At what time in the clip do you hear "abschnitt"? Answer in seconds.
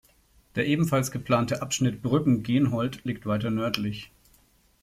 1.61-2.01